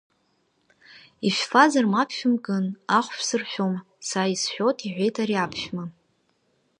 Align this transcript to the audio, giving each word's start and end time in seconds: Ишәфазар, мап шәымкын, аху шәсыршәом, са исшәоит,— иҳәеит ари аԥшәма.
Ишәфазар, 1.27 1.85
мап 1.93 2.09
шәымкын, 2.17 2.65
аху 2.97 3.13
шәсыршәом, 3.15 3.73
са 4.07 4.21
исшәоит,— 4.33 4.77
иҳәеит 4.85 5.15
ари 5.23 5.35
аԥшәма. 5.43 5.85